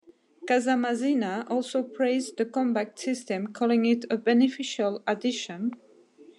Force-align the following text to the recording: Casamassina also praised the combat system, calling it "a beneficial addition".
Casamassina 0.49 1.45
also 1.47 1.83
praised 1.83 2.37
the 2.37 2.45
combat 2.45 2.97
system, 2.97 3.53
calling 3.53 3.85
it 3.85 4.03
"a 4.09 4.17
beneficial 4.17 5.03
addition". 5.05 5.73